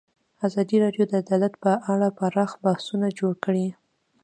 [0.47, 3.67] ازادي راډیو د عدالت په اړه پراخ بحثونه جوړ کړي.